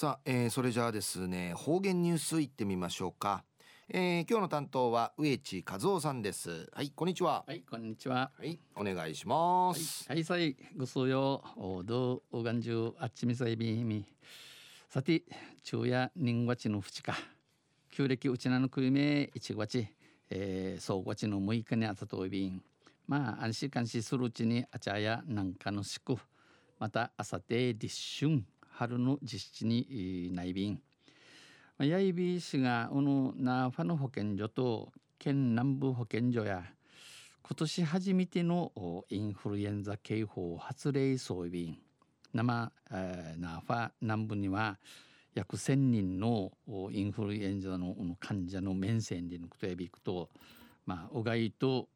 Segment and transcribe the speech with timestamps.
[0.00, 3.44] さあ、えー、それじゃあですね方言ニュースいってみましょうか、
[3.90, 6.70] えー、今日の担当は植地和夫さんです。
[6.72, 7.44] はいこんにちは。
[7.46, 8.30] はいこんにちは。
[8.34, 10.08] はいお願いします。
[10.08, 11.44] はいさいご数よ。
[11.58, 14.06] おどおがんじゅうあっちみさいびみ。
[14.88, 15.22] さて
[15.62, 17.14] 昼夜人月の淵か。
[17.90, 19.86] 旧暦うちなのくいめ一月
[20.30, 22.62] えー、総月の6日にあたといびん。
[23.06, 26.16] まあ安心監視するうちにあちゃやなんかのしく。
[26.78, 27.94] またあさて立
[28.24, 28.42] 春
[28.80, 30.80] 春の実施に内便。
[31.80, 36.64] やいびしがこのナファの保健所と県南部保健所や
[37.42, 38.72] 今年初めての
[39.10, 41.74] インフルエンザ警報発令装備。
[42.32, 44.78] 生、えー、ナーファ南部には
[45.34, 46.50] 約1,000人の
[46.90, 50.30] インフルエンザの患者の面線で抜くとやびくと、
[50.86, 51.88] まあ、うがいと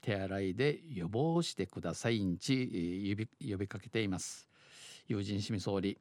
[0.00, 4.48] 手洗いで予防してくださいんち呼び呼びかけています。
[5.06, 5.98] 友人市民総理。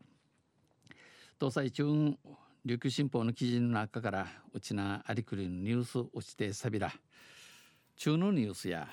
[1.41, 2.17] 東西中
[2.66, 6.91] 琉球新報の記事の中からうちなありくりのニュース落ちてさびら
[7.95, 8.90] 中のニュースや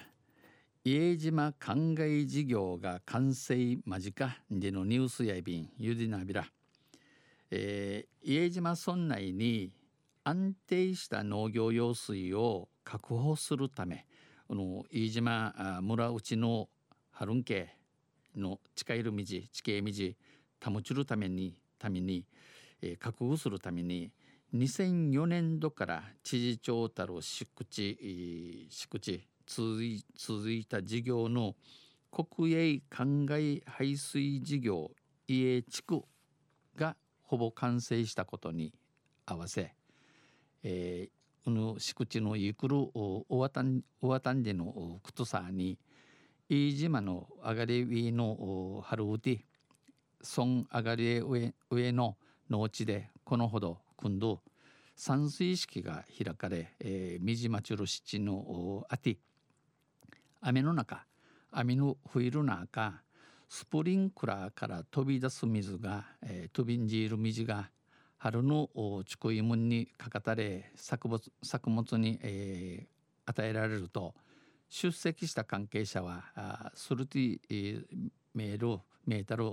[0.85, 6.47] 家島灌漑事業が完成間近でのニュースやいびんゆでなびら、
[7.51, 9.73] えー、家島村内に
[10.23, 14.07] 安定した農業用水を確保するため
[14.47, 16.69] この飯島村内の
[17.11, 17.75] 春ん家
[18.37, 22.25] の近いる道地形道保ちるためにために、
[22.83, 24.11] えー、確保するために
[24.55, 31.55] 2004年度から知事長たる敷地敷地続い続いた事業の
[32.11, 34.91] 国営灌漑排水事業
[35.29, 36.03] 家地区
[36.77, 38.73] がほぼ完成したことに
[39.27, 39.75] 合わせ、
[40.63, 45.79] えー、の敷地のゆくるおわたんおわたんでのくとさに
[46.49, 49.45] 飯島の上がりウィの春うて
[50.27, 52.17] 村上がり上上の
[52.51, 54.43] 農地でこのほど今度
[54.95, 59.19] 山水式が開かれ、えー、みじまちる七のあて。
[60.49, 61.05] 雨の中
[61.51, 63.03] 雨の降る中
[63.49, 67.71] スプリンクラーから飛び出す水が、えー、飛びんじる水が
[68.19, 68.69] 春の
[69.07, 74.15] ちくいもんにかかたれ作物作物に、えー、与えられると
[74.69, 77.85] 出席した関係者はあスルティ、えー、
[78.37, 79.45] メールメータル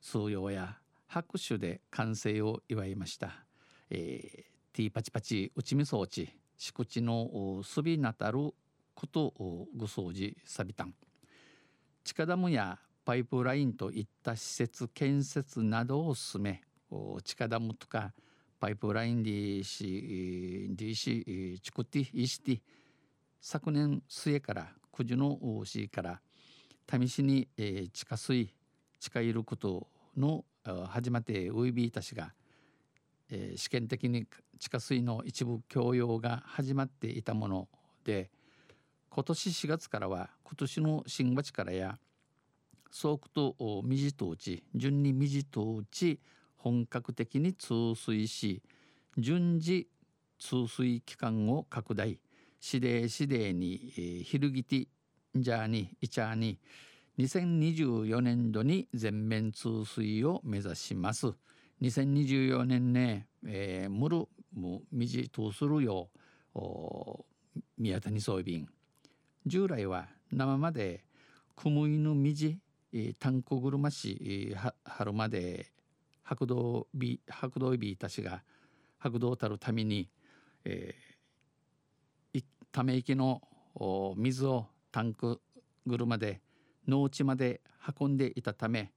[0.00, 0.78] 数用や
[1.08, 3.44] 拍手で完成を祝いました。
[3.90, 8.54] えー、ティーパチパチ内見装置敷地のすびなたる
[8.94, 9.34] こと
[9.76, 10.94] ご掃除さびたん
[12.04, 16.62] 地下ダムやパイプラインといった施設建設などを進め
[17.24, 18.12] 地下ダムとか
[18.60, 22.60] パイプラインでしでし作っていして
[23.40, 26.20] 昨年末から九時の市から
[26.90, 28.52] 試しに、えー、地下水
[28.98, 29.86] 地下いること
[30.16, 30.44] の
[30.88, 32.32] 始まってウイビーたちが、
[33.30, 34.26] えー、試験的に
[34.58, 37.68] 地下水の一部供用が始まっていたもの
[38.04, 38.30] で
[39.08, 41.98] 今年4月からは今年の新町からや
[42.90, 46.20] ソークと水とうち順に水とうち
[46.56, 48.62] 本格的に通水し
[49.16, 49.88] 順次
[50.38, 52.18] 通水期間を拡大
[52.62, 54.64] 指令指令に、えー、ヒルギ
[55.34, 56.58] ジャーにイチャーに
[57.18, 61.34] 2024年度に全面通水を目指します。
[61.82, 66.10] 2024年ね、えー、ムルもみじ通するよ
[67.78, 68.68] 宮谷総便
[69.46, 71.04] 従来は生まで
[71.56, 72.58] くむいぬみじ
[73.18, 74.54] タンコ車市
[74.84, 75.72] 春まで
[76.22, 78.42] 白道美白道美たちが
[78.98, 80.10] 白道たるために、
[80.64, 83.40] えー、ため池の
[84.16, 85.40] 水をタンク
[85.86, 86.40] 車で
[86.86, 87.60] 農地まで
[87.98, 88.92] 運んでいたため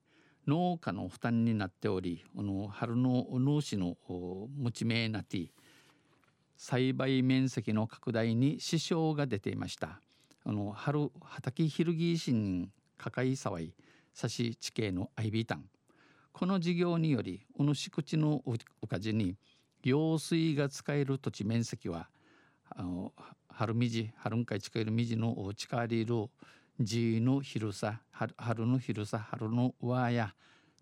[0.48, 5.50] 農家の負担になっておりこの春の農師の持ち名なって
[6.58, 10.00] 栽培面積の拡大に支障が出ていました。
[10.46, 13.74] あの春畑ヒルギーシンカカイサワイ
[14.14, 15.66] サシ地形のアイビータン。
[16.32, 18.44] この事業によりお主口の
[18.82, 19.38] おかじに
[19.84, 22.10] 用水が使える土地面積は
[22.70, 23.14] あの
[23.56, 26.28] 春みじ春んかい近いるみじの近りる
[26.80, 30.34] 地の広さ春の広さ春の上や。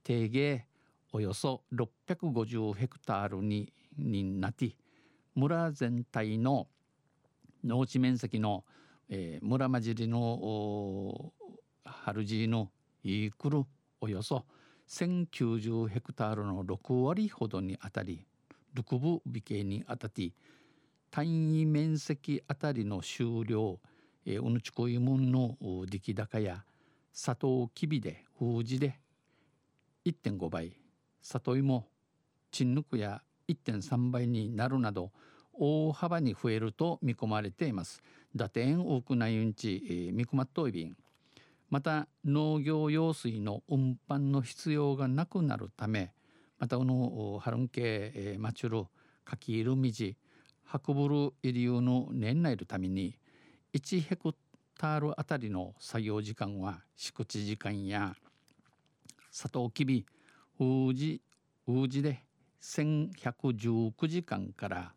[0.03, 0.65] 定芸
[1.13, 4.75] およそ650ヘクタールにになって
[5.35, 6.67] 村全体の
[7.63, 8.63] 農地面積の、
[9.09, 11.31] えー、村混じりの
[11.85, 12.71] 春地の
[13.03, 13.63] イークル
[13.99, 14.45] およそ
[14.87, 18.25] 1090ヘクタールの6割ほどにあたり
[18.75, 20.31] 6部美形にあたって
[21.11, 23.79] 単位面積あたりの収量
[24.25, 26.63] えー、うぬちこいもんの出来高や
[27.11, 28.99] 砂糖きびで封じで
[30.05, 30.73] 1.5倍
[31.21, 31.87] 里芋
[32.51, 35.11] チンヌクや1.3倍になるなど
[35.53, 38.01] 大幅に増えると見込まれています。
[38.35, 40.95] 打点多くないうんち、えー、見込まっといびん。
[41.69, 46.13] また農業用水の運搬の必要がなくなるため
[46.59, 47.81] またこのハルンケ、
[48.15, 48.85] えー、マチュル
[49.23, 50.17] かきいるみじ
[50.71, 53.17] 運ぶるイリューの年内のために
[53.73, 54.33] 1ヘク
[54.77, 58.15] タールあたりの作業時間は敷地時間や
[59.31, 60.05] サトウキビ
[60.59, 61.21] ウジ
[61.67, 62.23] ウージで
[62.61, 64.93] 1119時間から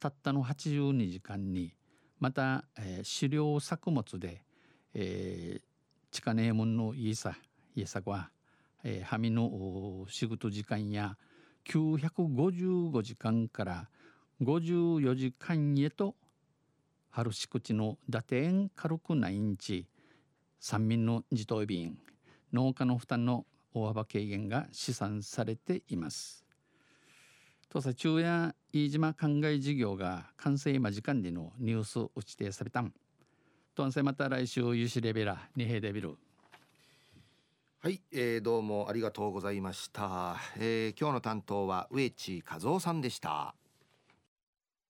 [0.00, 1.74] たったの82時間に
[2.20, 4.42] また、えー、飼料作物で、
[4.94, 5.62] えー、
[6.10, 7.36] チカネームのイーサ
[7.74, 8.30] イエサは、
[8.84, 11.16] えー、ハミの仕事時間や
[11.68, 13.88] 955時間から
[14.40, 16.14] 54時間へと
[17.10, 19.86] 春敷地の打点軽くないんち
[20.60, 21.98] 三民の自動便
[22.52, 26.44] 農家の負担の大幅軽減が試算されています。
[27.68, 32.92] とさ中夜飯島灌漑事業が完成間時間でのニュース打ち定されたん。
[33.74, 36.16] とんせまた来週ユシレベラニヘデビル。
[37.80, 43.54] はい、えー、どうもありがとうございました、えー、今日の担当は植地和夫さんでした。